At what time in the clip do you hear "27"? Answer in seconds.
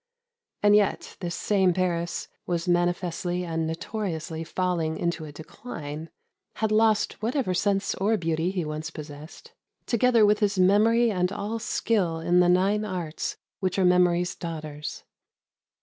10.55-10.65